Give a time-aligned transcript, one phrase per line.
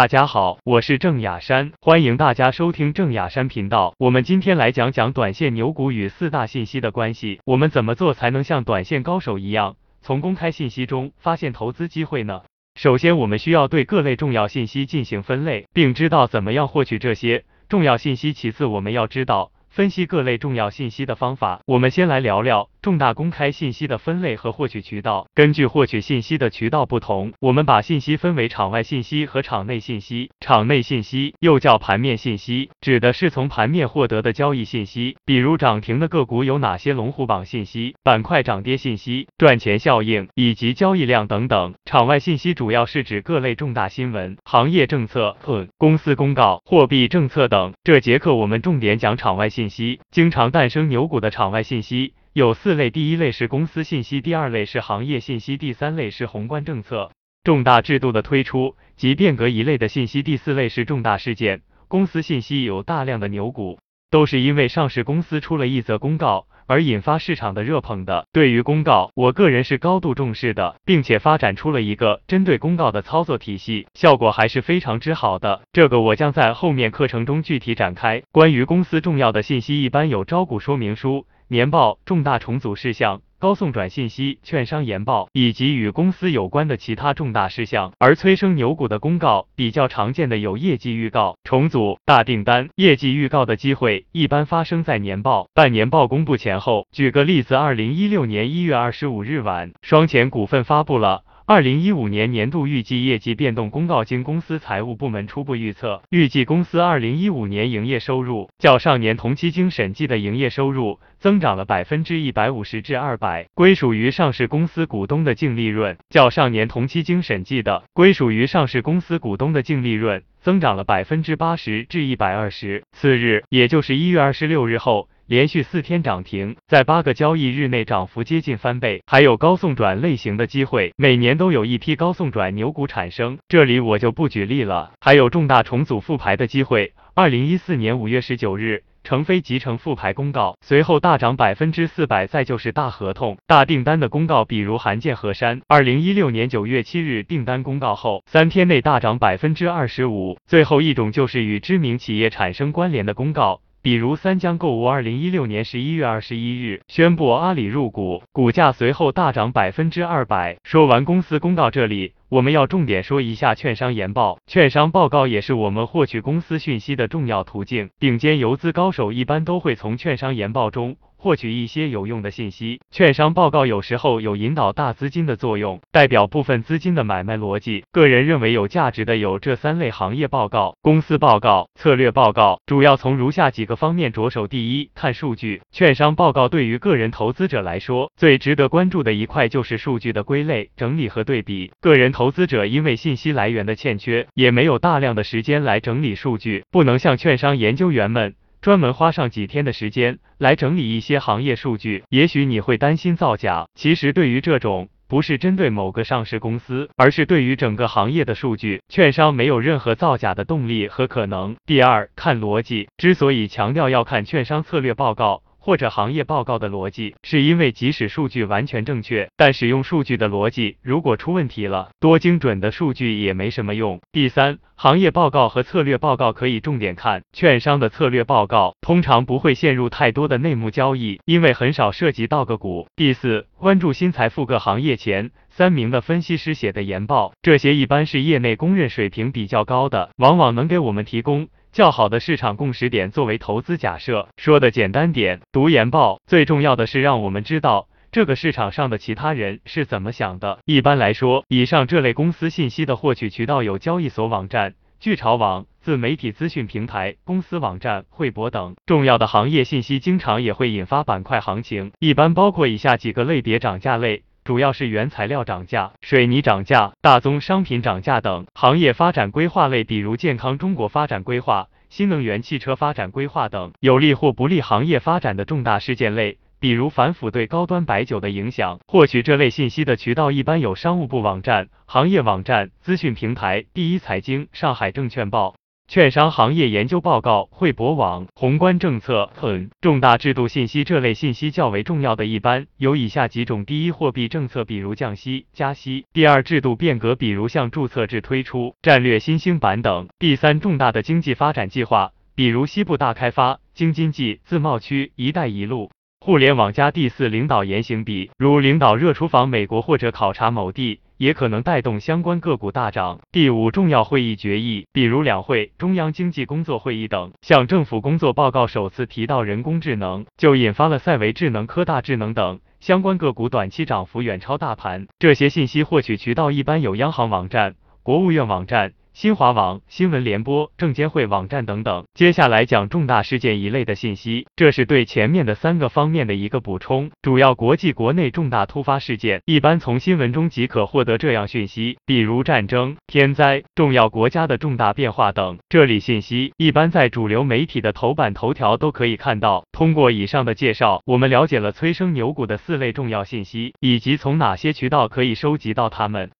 [0.00, 3.92] 大家好，我是郑雅山，欢迎大家收听郑雅山频道。
[3.98, 7.38] 我们今天来讲讲短线牛股与四大信息的关系。
[7.44, 12.40] 我们怎么做才能像短线高手一样，从公开信息中发现投资机会呢？
[12.76, 18.32] 首先，我们需要对各类重要信息进行分类，并知道怎么样获取这些重要信息。
[18.32, 21.60] 其次，我们要知道分析各类重要信息的方法。
[21.66, 22.70] 我们先来聊聊。
[22.82, 30.30] 重大公开信息的分类和获取渠道，根据获取信息的渠道不同，我们把信息分为场外信息和场内信息。
[30.40, 41.74] 场内信息又叫盘面信息，指的是从盘面获得的交易信息，比如涨停的个股有哪些、龙虎榜信息、板块涨跌信息、赚钱效应以及交易量等等。
[41.84, 45.36] 场外信息主要是指各类重大新闻、行业政策、
[45.76, 47.74] 公司公告、货币政策等。
[47.84, 52.14] 这节课我们重点讲场外信息，经常诞生牛股的场外信息。
[52.32, 57.10] 有四类，第一类是公司信息，第二类是行业信息，第三类是宏观政策、
[57.42, 61.62] 重大制度的推出及变革一类的信息，第四类是重大事件。
[61.88, 63.80] 公司信息有大量的牛股，
[64.12, 68.28] 都是因为上市公司出了一则公告而引发市场的热捧的。
[68.32, 75.62] 对于公告，我个人是高度重视的，并且发展出了一个针对公告的操作体系，效果还是非常之好的。
[75.72, 78.22] 这个我将在后面课程中具体展开。
[78.30, 81.26] 关于公司重要的信息，一般有招股说明书。
[81.52, 87.92] 年报、重大重组事项、高送转信息、券商研报以及与公司有关的其他重大事项。
[87.98, 92.68] 而催生牛股的公告比较常见的有业绩预告、重组、大订单。
[92.76, 96.86] 业绩预告的机会一般发生在年报、半年报公布前后。
[96.92, 101.24] 举个例子，二零一六年一月二十五日晚，双钱股份发布了。
[101.50, 122.84] 二零一五年年度预计业绩变动公告，经公司财务部门初步预测，预计公司二零一五年营业收入较上年同期经审计的营业收入增长了百分之一百五十至二百，归属于上市公司股东的净利润较上年同期经审计的归属于上市公司股东的净利润增长了百分之八十至一百二十。
[122.92, 125.08] 次日，也就是一月二十六日后。
[125.30, 134.90] 连续四天涨停，在八个交易日内涨幅接近翻倍，还有高送转类型的机会，每年都有一批高送转牛股产生，这里我就不举例了。
[135.00, 150.36] 还有重大重组复牌的机会，二零一四年五月十九日，成飞集成复牌公告，随后大涨百分之四百，再就是大合同、大订单的公告，比如韩建河山，二零一六年九月七日订单公告后，三天内大涨百分之二十五。
[150.48, 153.60] 最后一种就是与知名企业产生关联的公告。
[153.82, 160.58] 比如三江购物，二零一六年十一月二十一日宣布阿里入股，股价随后大涨百分之二百。
[160.64, 164.38] 说完公司公告，这里我们要重点说一下券商研报。
[164.46, 170.96] 券商报告也是我们获取公司讯息的重要途径，顶尖游资高手一般都会从券商研报中。
[171.20, 177.84] 获取一些有用的信息，券商报告有时候有引导大资金的作用，代表部分资金的买卖逻辑。
[177.92, 184.46] 个人认为有价值的有这三类行业报告、公司报告、策略报告，主要从如下几个方面着手。
[184.46, 185.60] 第一，看数据。
[185.70, 191.70] 券商报告对于个人投资者来说，最值得关注的一块就是数据的归类、整理和对比。
[191.80, 198.34] 个人投资者因为信息来源的欠缺，也没有大量的时间来整理数据，不能像券商研究员们。
[198.60, 203.66] 专门花上几天的时间来整理一些行业数据，也许你会担心造假。
[203.74, 211.56] 其实对于这种不是针对某个上市公司，而是对于整个行业的数据，券商没有任何造假的动力和可能。
[211.64, 212.88] 第二，看逻辑。
[212.98, 215.42] 之所以强调要看券商策略报告。
[215.70, 224.00] 或者行业报告的逻辑，是因为即使数据完全正确，但使用数据的逻辑如果出问题了，多精准的数据也没什么用。
[224.10, 232.88] 第三，行业报告和策略报告可以重点看，券商的策略报告通常不会陷入太多的内幕交易，因为很少涉及到个股。
[232.96, 241.46] 第四，关注新财富各行业前三名的分析师写的研报，这些一般是业内公认水平比较高的，往往能给我们提供。
[241.72, 250.58] 较好的市场共识点作为投资假设，说的简单点，读研报最重要的是让我们知道这个市场上的其他人是怎么想的。
[250.64, 258.74] 一般来说，以上这类公司信息的获取渠道有交易所网站、巨潮网、自媒体资讯平台、公司网站、汇博等。
[258.84, 264.24] 重要的行业信息经常也会引发板块行情，一般包括以下几个类别：涨价类。
[264.44, 278.80] 主要是原材料涨价、水泥涨价、大宗商品涨价等行业发展规划类，比如健康中国发展规划、新能源汽车发展规划等有利或不利行业发展的重大事件类，比如反腐对高端白酒的影响。
[278.86, 285.54] 获取这类信息的渠道一般有商务部网站、行业网站、资讯平台、第一财经、上海证券报。
[285.90, 305.90] 券商行业研究报告、汇博网、宏观政策等重大制度信息这类信息较为重要的一般有以下几种：第一，货币政策，比如降息、加息；第二，制度变革，比如像注册制推出、战略新兴板等；第三，重大的经济发展计划，比如西部大开发、京津冀自贸区、一带一路。
[306.22, 313.20] 互联网加第四领导言行比，如领导热出访美国或者考察某地，也可能带动相关个股大涨。
[313.32, 325.06] 第五，重要会议决议，比如两会、中央经济工作会议等，像政府工作报告首次提到人工智能，就引发了赛维智能、科大智能等相关个股短期涨幅远超大盘。
[325.18, 328.92] 这些信息获取渠道一般有央行网站、国务院网站。
[329.20, 332.06] 新华网、新闻联播、证监会网站等等。
[332.14, 337.10] 接下来讲重大事件一类的信息，这是对前面的三个方面的一个补充。
[337.20, 345.58] 主要国际国内重大突发事件，一般从新闻中即可获得这样讯息，比如战争、天灾、重要国家的重大变化等。
[345.68, 349.66] 这里信息一般在主流媒体的头版头条都可以看到。
[349.70, 356.30] 通过以上的介绍，我们了解了催生牛股的四类重要信息，以及从哪些渠道可以收集到它们。